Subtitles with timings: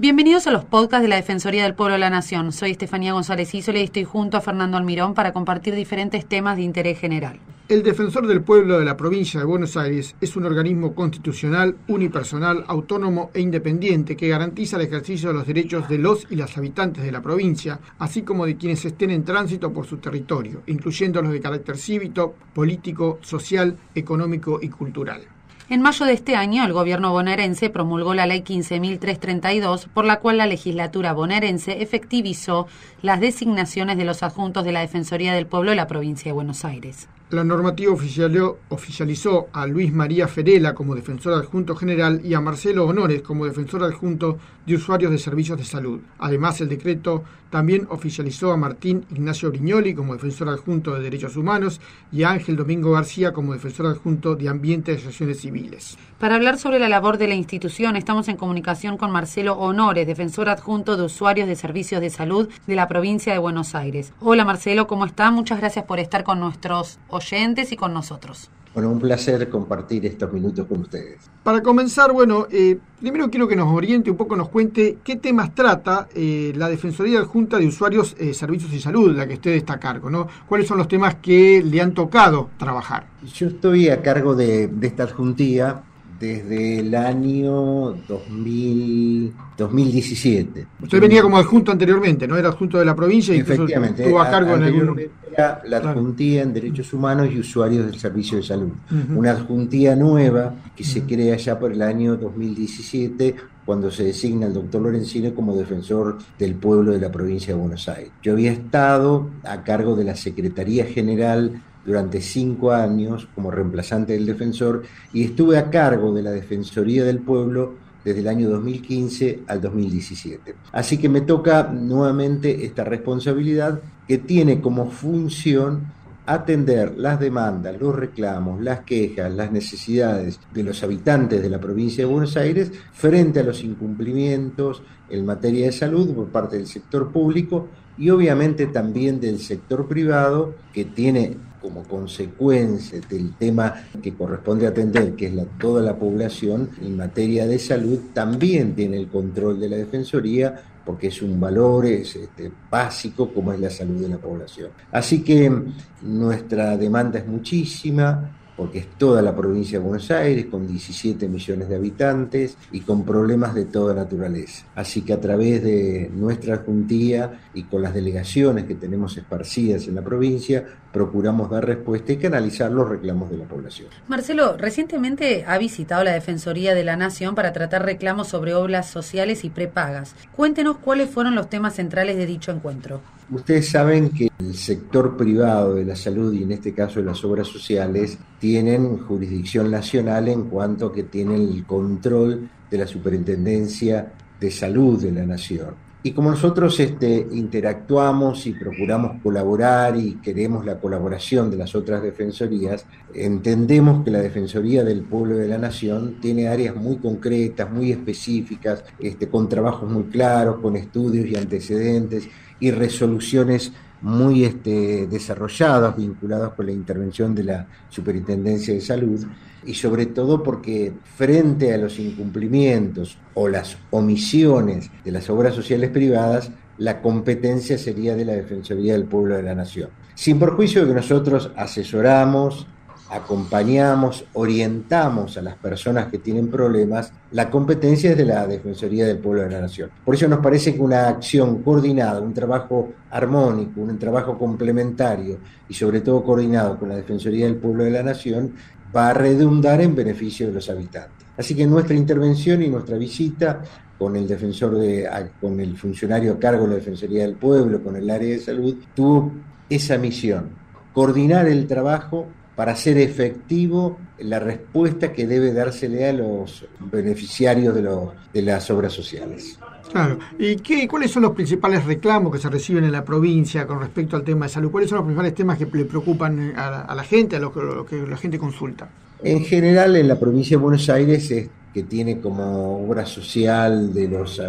[0.00, 2.52] Bienvenidos a los podcasts de la Defensoría del Pueblo de la Nación.
[2.52, 6.62] Soy Estefanía González Isola y estoy junto a Fernando Almirón para compartir diferentes temas de
[6.62, 7.40] interés general.
[7.68, 12.64] El Defensor del Pueblo de la Provincia de Buenos Aires es un organismo constitucional, unipersonal,
[12.68, 17.02] autónomo e independiente que garantiza el ejercicio de los derechos de los y las habitantes
[17.02, 21.32] de la provincia, así como de quienes estén en tránsito por su territorio, incluyendo los
[21.32, 25.22] de carácter cívico, político, social, económico y cultural.
[25.70, 30.38] En mayo de este año, el gobierno bonaerense promulgó la ley 15.332, por la cual
[30.38, 32.66] la legislatura bonaerense efectivizó
[33.02, 36.64] las designaciones de los adjuntos de la Defensoría del Pueblo de la provincia de Buenos
[36.64, 37.06] Aires.
[37.30, 43.20] La normativa oficializó a Luis María Ferela como defensor adjunto general y a Marcelo Honores
[43.20, 46.00] como defensor adjunto de usuarios de servicios de salud.
[46.18, 51.80] Además, el decreto también oficializó a Martín Ignacio Brignoli como defensor adjunto de derechos humanos
[52.12, 55.96] y a Ángel Domingo García como defensor adjunto de ambiente y asociaciones civiles.
[56.18, 60.48] Para hablar sobre la labor de la institución, estamos en comunicación con Marcelo Honores, defensor
[60.48, 64.12] adjunto de usuarios de servicios de salud de la provincia de Buenos Aires.
[64.20, 65.30] Hola Marcelo, ¿cómo está?
[65.30, 68.50] Muchas gracias por estar con nuestros oyentes y con nosotros.
[68.74, 71.18] Bueno, un placer compartir estos minutos con ustedes.
[71.42, 75.54] Para comenzar, bueno, eh, primero quiero que nos oriente un poco, nos cuente qué temas
[75.54, 79.74] trata eh, la Defensoría Adjunta de Usuarios, eh, Servicios y Salud, la que usted está
[79.74, 80.28] a cargo, ¿no?
[80.46, 83.06] ¿Cuáles son los temas que le han tocado trabajar?
[83.34, 85.82] Yo estoy a cargo de, de esta adjuntía
[86.18, 90.66] desde el año 2000, 2017.
[90.82, 92.36] Usted venía como adjunto anteriormente, ¿no?
[92.36, 95.10] Era adjunto de la provincia y Efectivamente, estuvo a cargo en el...
[95.32, 98.72] Era la adjuntía en Derechos Humanos y Usuarios del Servicio de Salud.
[99.14, 104.54] Una adjuntía nueva que se crea ya por el año 2017 cuando se designa el
[104.54, 108.10] doctor Lorenzino como defensor del pueblo de la provincia de Buenos Aires.
[108.22, 114.26] Yo había estado a cargo de la Secretaría General durante cinco años como reemplazante del
[114.26, 119.62] defensor y estuve a cargo de la Defensoría del Pueblo desde el año 2015 al
[119.62, 120.54] 2017.
[120.70, 125.90] Así que me toca nuevamente esta responsabilidad que tiene como función
[126.26, 132.04] atender las demandas, los reclamos, las quejas, las necesidades de los habitantes de la provincia
[132.04, 137.10] de Buenos Aires frente a los incumplimientos en materia de salud por parte del sector
[137.10, 144.66] público y obviamente también del sector privado que tiene como consecuencia del tema que corresponde
[144.66, 149.60] atender, que es la, toda la población en materia de salud, también tiene el control
[149.60, 154.08] de la Defensoría porque es un valor es, este, básico como es la salud de
[154.08, 154.70] la población.
[154.90, 155.52] Así que
[156.00, 161.68] nuestra demanda es muchísima, porque es toda la provincia de Buenos Aires, con 17 millones
[161.68, 164.66] de habitantes y con problemas de toda naturaleza.
[164.74, 169.94] Así que a través de nuestra juntía y con las delegaciones que tenemos esparcidas en
[169.94, 173.90] la provincia, procuramos dar respuesta y canalizar los reclamos de la población.
[174.08, 179.44] Marcelo, recientemente ha visitado la Defensoría de la Nación para tratar reclamos sobre obras sociales
[179.44, 180.16] y prepagas.
[180.34, 183.00] Cuéntenos cuáles fueron los temas centrales de dicho encuentro.
[183.30, 187.22] Ustedes saben que el sector privado de la salud y en este caso de las
[187.24, 194.50] obras sociales tienen jurisdicción nacional en cuanto que tienen el control de la superintendencia de
[194.50, 195.87] salud de la nación.
[196.00, 202.02] Y como nosotros este, interactuamos y procuramos colaborar y queremos la colaboración de las otras
[202.02, 207.90] defensorías, entendemos que la Defensoría del Pueblo de la Nación tiene áreas muy concretas, muy
[207.90, 212.28] específicas, este, con trabajos muy claros, con estudios y antecedentes
[212.60, 219.26] y resoluciones muy este, desarrolladas, vinculadas con la intervención de la Superintendencia de Salud,
[219.64, 225.90] y sobre todo porque frente a los incumplimientos o las omisiones de las obras sociales
[225.90, 229.90] privadas, la competencia sería de la Defensoría del Pueblo de la Nación.
[230.14, 232.66] Sin perjuicio de que nosotros asesoramos,
[233.10, 239.18] acompañamos, orientamos a las personas que tienen problemas, la competencia es de la Defensoría del
[239.18, 239.90] Pueblo de la Nación.
[240.04, 245.38] Por eso nos parece que una acción coordinada, un trabajo armónico, un trabajo complementario
[245.68, 248.52] y sobre todo coordinado con la Defensoría del Pueblo de la Nación
[248.94, 251.26] va a redundar en beneficio de los habitantes.
[251.36, 253.62] Así que nuestra intervención y nuestra visita
[253.98, 255.08] con el defensor de,
[255.40, 258.76] con el funcionario a cargo de la Defensoría del Pueblo, con el área de salud,
[258.94, 259.32] tuvo
[259.68, 260.50] esa misión,
[260.92, 262.26] coordinar el trabajo
[262.58, 268.68] para hacer efectivo la respuesta que debe dársele a los beneficiarios de, los, de las
[268.72, 269.60] obras sociales.
[269.92, 270.18] Claro.
[270.40, 274.16] ¿Y qué, cuáles son los principales reclamos que se reciben en la provincia con respecto
[274.16, 274.72] al tema de salud?
[274.72, 278.16] ¿Cuáles son los principales temas que le preocupan a la, gente, a lo que, la
[278.16, 278.90] gente consulta?
[279.22, 284.08] En general, en la provincia de Buenos Aires es que tiene como obra social de
[284.08, 284.42] los,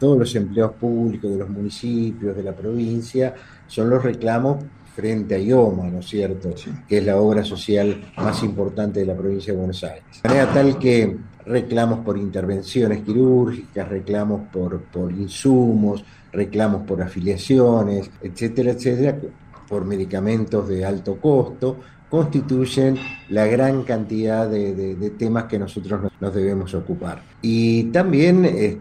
[0.00, 3.32] todos los empleados públicos de los municipios, de la provincia,
[3.68, 4.64] son los reclamos
[4.98, 6.52] frente a IOMA, ¿no es cierto?
[6.88, 10.02] Que es la obra social más importante de la provincia de Buenos Aires.
[10.24, 11.16] De manera tal que
[11.46, 19.16] reclamos por intervenciones quirúrgicas, reclamos por, por insumos, reclamos por afiliaciones, etcétera, etcétera,
[19.68, 21.76] por medicamentos de alto costo,
[22.10, 22.96] constituyen
[23.28, 27.22] la gran cantidad de, temas que nosotros nos, debemos ocupar.
[27.40, 28.78] Y también eh,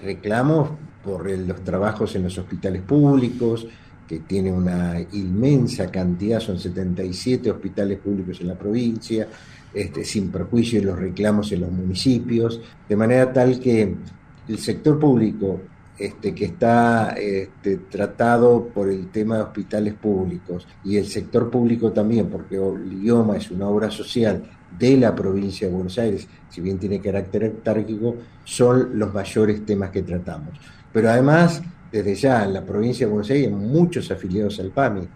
[0.00, 0.68] reclamos
[1.02, 3.66] por los trabajos en los hospitales públicos,
[4.06, 9.28] que tiene una inmensa cantidad, son 77 hospitales públicos en la provincia,
[9.74, 13.94] este, sin perjuicio de los reclamos en los municipios, de manera tal que
[14.48, 15.60] el sector público
[15.98, 21.90] este, que está este, tratado por el tema de hospitales públicos y el sector público
[21.90, 24.42] también, porque el idioma es una obra social
[24.78, 29.90] de la provincia de Buenos Aires, si bien tiene carácter autárquico, son los mayores temas
[29.90, 30.58] que tratamos.
[30.92, 35.08] Pero además, desde ya en la provincia de Buenos Aires muchos afiliados al PAMI,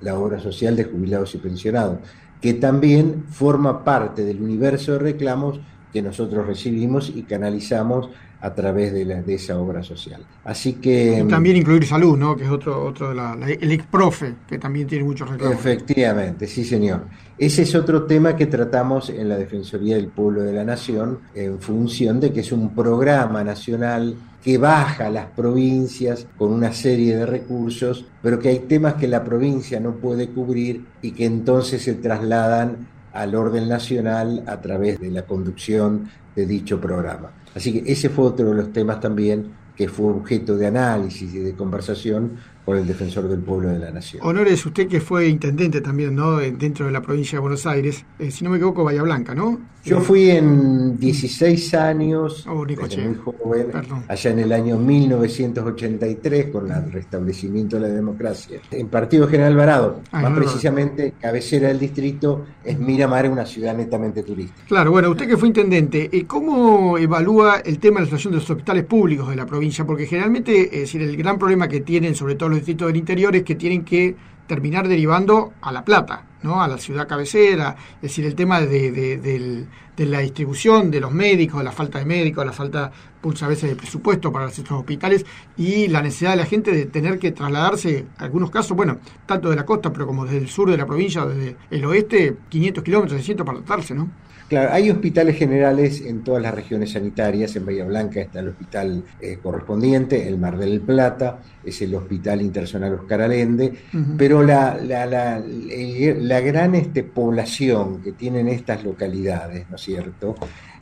[0.00, 1.98] la obra social de jubilados y pensionados,
[2.40, 5.60] que también forma parte del universo de reclamos
[5.92, 10.24] que nosotros recibimos y canalizamos a través de, la, de esa obra social.
[10.44, 11.22] Así que...
[11.24, 12.36] Y también incluir salud, ¿no?
[12.36, 15.58] Que es otro, otro de la, el exprofe, que también tiene muchos reclamos.
[15.58, 17.02] Efectivamente, sí señor.
[17.36, 21.60] Ese es otro tema que tratamos en la Defensoría del Pueblo de la Nación, en
[21.60, 27.16] función de que es un programa nacional que baja a las provincias con una serie
[27.16, 31.82] de recursos, pero que hay temas que la provincia no puede cubrir y que entonces
[31.82, 37.32] se trasladan al orden nacional a través de la conducción de dicho programa.
[37.54, 41.38] Así que ese fue otro de los temas también que fue objeto de análisis y
[41.38, 42.32] de conversación
[42.68, 44.22] por el defensor del pueblo de la nación.
[44.26, 46.36] Honores, usted que fue intendente también, ¿no?
[46.36, 49.58] Dentro de la provincia de Buenos Aires, eh, si no me equivoco, Bahía Blanca, ¿no?
[49.84, 53.70] Yo eh, fui en 16 años, oh, muy joven,
[54.06, 58.60] allá en el año 1983, con el restablecimiento de la democracia.
[58.70, 64.22] En Partido General Alvarado, ah, más precisamente, cabecera del distrito, es Miramar, una ciudad netamente
[64.22, 64.66] turística.
[64.66, 68.40] Claro, bueno, usted que fue intendente, eh, ¿cómo evalúa el tema de la situación de
[68.40, 69.86] los hospitales públicos de la provincia?
[69.86, 73.34] Porque generalmente, es decir, el gran problema que tienen, sobre todo los distritos del interior
[73.36, 74.16] es que tienen que
[74.46, 76.62] terminar derivando a La Plata, ¿no?
[76.62, 79.66] a la ciudad cabecera, es decir, el tema de,
[79.98, 82.90] la distribución de los médicos, de la falta de médicos, la falta
[83.22, 85.26] muchas pues, veces de presupuesto para estos hospitales
[85.56, 89.50] y la necesidad de la gente de tener que trasladarse, en algunos casos, bueno, tanto
[89.50, 92.82] de la costa, pero como desde el sur de la provincia desde el oeste, 500
[92.84, 94.08] kilómetros, 600 para tratarse, ¿no?
[94.48, 97.54] Claro, hay hospitales generales en todas las regiones sanitarias.
[97.56, 102.40] En Bahía Blanca está el hospital eh, correspondiente, el Mar del Plata, es el Hospital
[102.40, 103.74] Internacional Oscar Alende,
[104.16, 110.34] pero la, la, la, la gran este, población que tienen estas localidades, ¿no es cierto?,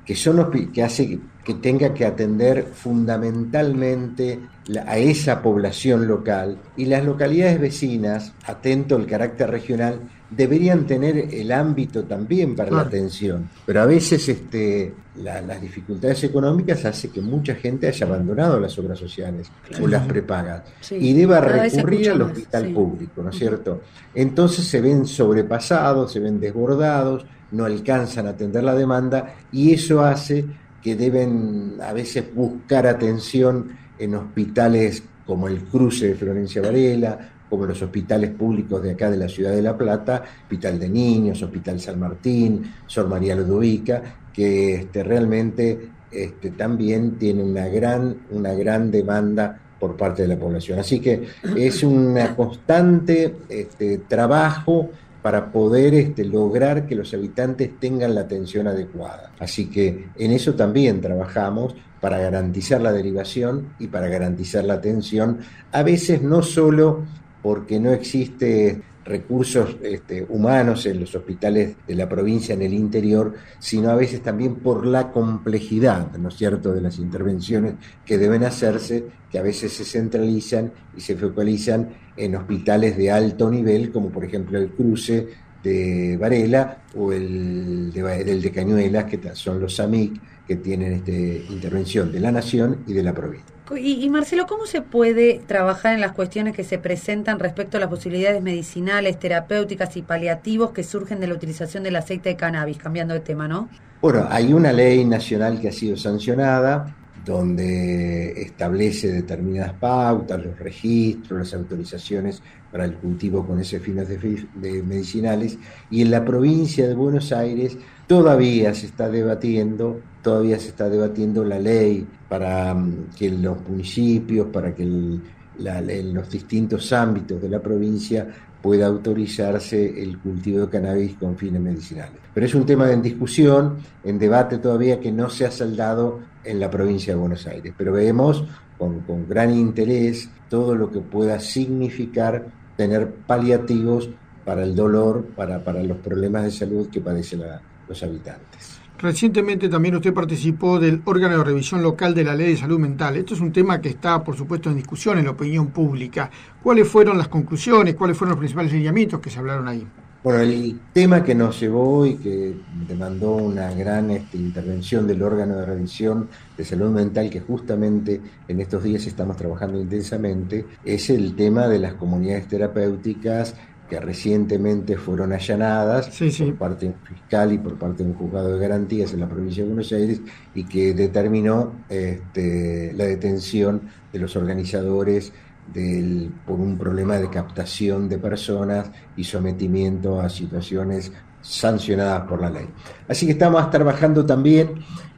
[0.06, 4.40] que son que hace que tenga que atender fundamentalmente
[4.86, 10.00] a esa población local y las localidades vecinas, atento al carácter regional,
[10.30, 13.48] deberían tener el ámbito también para la atención.
[13.64, 14.92] Pero a veces este,
[15.22, 19.50] las dificultades económicas hacen que mucha gente haya abandonado las obras sociales
[19.80, 23.82] o las prepagas y deba recurrir al hospital público, ¿no es cierto?
[24.14, 30.02] Entonces se ven sobrepasados, se ven desbordados, no alcanzan a atender la demanda y eso
[30.02, 30.44] hace
[30.82, 37.66] que deben a veces buscar atención en hospitales como el Cruce de Florencia Varela como
[37.66, 41.80] los hospitales públicos de acá de la ciudad de La Plata, Hospital de Niños, Hospital
[41.80, 48.90] San Martín, Sor María Ludovica, que este, realmente este, también tiene una gran, una gran
[48.90, 50.78] demanda por parte de la población.
[50.78, 51.22] Así que
[51.56, 54.90] es un constante este, trabajo
[55.26, 59.32] para poder este, lograr que los habitantes tengan la atención adecuada.
[59.40, 65.40] Así que en eso también trabajamos para garantizar la derivación y para garantizar la atención,
[65.72, 67.04] a veces no solo
[67.42, 73.34] porque no existe recursos este, humanos en los hospitales de la provincia en el interior,
[73.58, 78.44] sino a veces también por la complejidad, ¿no es cierto?, de las intervenciones que deben
[78.44, 84.10] hacerse, que a veces se centralizan y se focalizan en hospitales de alto nivel, como
[84.10, 85.28] por ejemplo el cruce
[85.62, 91.44] de Varela o el de, del de Cañuelas, que son los AMIC, que tienen este,
[91.50, 93.56] intervención de la nación y de la provincia.
[93.76, 97.88] Y, Marcelo, ¿cómo se puede trabajar en las cuestiones que se presentan respecto a las
[97.88, 102.78] posibilidades medicinales, terapéuticas y paliativos que surgen de la utilización del aceite de cannabis?
[102.78, 103.68] Cambiando de tema, ¿no?
[104.00, 106.94] Bueno, hay una ley nacional que ha sido sancionada
[107.26, 112.40] donde establece determinadas pautas, los registros, las autorizaciones
[112.70, 115.58] para el cultivo con ese fines de, medicinales,
[115.90, 121.44] y en la provincia de Buenos Aires todavía se está debatiendo, todavía se está debatiendo
[121.44, 127.60] la ley para mm, que los municipios, para que en los distintos ámbitos de la
[127.60, 128.28] provincia
[128.66, 132.16] pueda autorizarse el cultivo de cannabis con fines medicinales.
[132.34, 136.58] Pero es un tema en discusión, en debate todavía que no se ha saldado en
[136.58, 137.72] la provincia de Buenos Aires.
[137.78, 138.44] Pero vemos
[138.76, 144.10] con, gran interés todo lo que pueda significar tener paliativos
[144.44, 147.42] para el dolor, para, para los problemas de salud que padecen
[147.88, 148.75] los habitantes.
[148.98, 153.16] Recientemente también usted participó del órgano de revisión local de la ley de salud mental.
[153.16, 156.30] Esto es un tema que está, por supuesto, en discusión en la opinión pública.
[156.62, 157.94] ¿Cuáles fueron las conclusiones?
[157.94, 159.86] ¿Cuáles fueron los principales lineamientos que se hablaron ahí?
[160.26, 162.56] Bueno, el tema que nos llevó y que
[162.88, 168.60] demandó una gran este, intervención del órgano de revisión de salud mental que justamente en
[168.60, 173.54] estos días estamos trabajando intensamente es el tema de las comunidades terapéuticas
[173.88, 179.12] que recientemente fueron allanadas por parte fiscal y por parte de un juzgado de garantías
[179.12, 180.20] en la provincia de Buenos Aires
[180.54, 185.32] y que determinó este, la detención de los organizadores
[185.72, 192.50] del, por un problema de captación de personas y sometimiento a situaciones sancionadas por la
[192.50, 192.68] ley.
[193.08, 194.74] Así que estamos trabajando también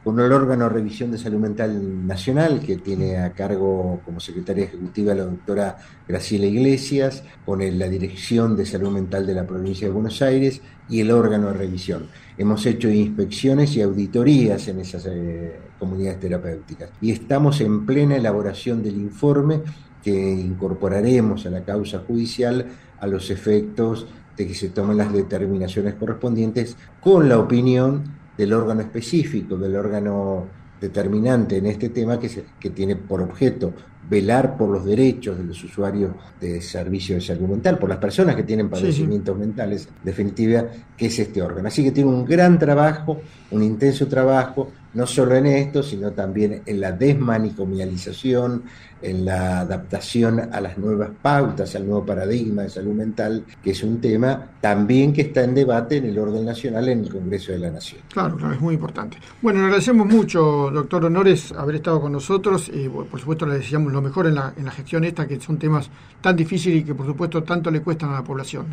[0.09, 4.63] con el órgano de revisión de salud mental nacional que tiene a cargo como secretaria
[4.63, 9.93] ejecutiva la doctora Graciela Iglesias, con la dirección de salud mental de la provincia de
[9.93, 12.07] Buenos Aires y el órgano de revisión.
[12.39, 18.81] Hemos hecho inspecciones y auditorías en esas eh, comunidades terapéuticas y estamos en plena elaboración
[18.81, 19.61] del informe
[20.03, 22.65] que incorporaremos a la causa judicial
[22.99, 28.79] a los efectos de que se tomen las determinaciones correspondientes con la opinión del órgano
[28.79, 30.45] específico, del órgano
[30.79, 33.73] determinante en este tema que, tiene por objeto
[34.09, 36.11] velar por los derechos de los usuarios
[36.41, 40.65] de servicios de salud mental, por las personas que tienen padecimientos mentales, definitiva,
[40.97, 41.67] que es este órgano.
[41.67, 46.63] Así que tiene un gran trabajo, un intenso trabajo, no solo en esto, sino también
[46.65, 48.63] en la desmanicomialización,
[49.01, 53.83] en la adaptación a las nuevas pautas, al nuevo paradigma de salud mental, que es
[53.83, 57.59] un tema también que está en debate en el orden nacional en el Congreso de
[57.59, 58.01] la Nación.
[58.11, 59.17] Claro, claro, es muy importante.
[59.41, 63.93] Bueno, le agradecemos mucho, doctor Honores, haber estado con nosotros y por supuesto le deseamos
[63.93, 65.89] lo mejor en la, en la gestión esta, que son temas
[66.21, 68.67] tan difíciles y que por supuesto tanto le cuestan a la población.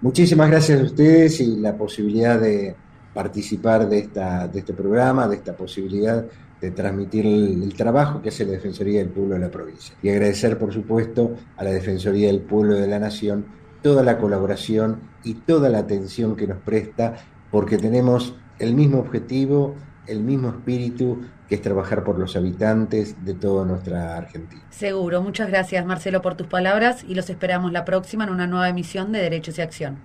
[0.00, 2.74] Muchísimas gracias a ustedes y la posibilidad de
[3.14, 6.24] participar de, esta, de este programa, de esta posibilidad
[6.60, 9.94] de transmitir el, trabajo que hace la Defensoría del Pueblo de la provincia.
[10.00, 13.44] Y agradecer, por supuesto, a la Defensoría del Pueblo de la Nación
[13.82, 17.16] toda la colaboración y toda la atención que nos presta,
[17.50, 19.74] porque tenemos el mismo objetivo,
[20.06, 24.62] el mismo espíritu, que es trabajar por los habitantes de toda nuestra Argentina.
[24.70, 25.22] Seguro.
[25.22, 29.12] Muchas gracias, Marcelo, por tus palabras y los esperamos la próxima en una nueva emisión
[29.12, 29.98] de Derechos y Acción.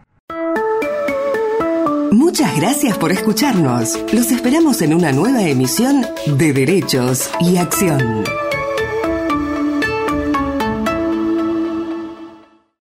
[2.11, 3.99] Muchas gracias por escucharnos.
[4.13, 8.23] Los esperamos en una nueva emisión de Derechos y Acción.